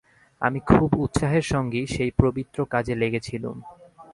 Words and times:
আমি 0.41 0.59
খুব 0.67 0.89
উৎসাহের 0.97 1.45
সঙ্গেই 1.45 1.87
সেই 1.87 2.11
পবিত্র 2.17 2.57
কাজে 2.65 2.93
লেগেছিলুম। 2.95 3.57